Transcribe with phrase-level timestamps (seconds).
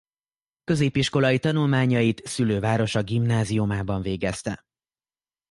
[0.63, 4.65] Középiskolai tanulmányait szülővárosa gimnáziumában végezte.